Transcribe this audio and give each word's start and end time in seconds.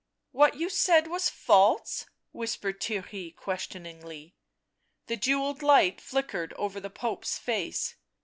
"What 0.31 0.55
you 0.55 0.67
said 0.67 1.05
was 1.05 1.29
false 1.29 2.05
V' 2.05 2.07
whispered 2.31 2.79
Theirry, 2.81 3.35
questioning. 3.35 4.33
The 5.05 5.15
jewelled 5.15 5.61
light 5.61 6.01
flickered 6.01 6.53
over 6.53 6.79
the 6.79 6.89
Pope's 6.89 7.37
face. 7.37 7.97